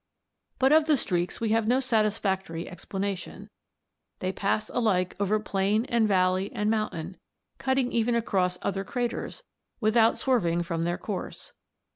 [0.57, 3.51] "But of the streaks we have no satisfactory explanation.
[4.17, 7.17] They pass alike over plain and valley and mountain,
[7.59, 9.43] cutting even across other craters
[9.79, 11.53] without swerving from their course.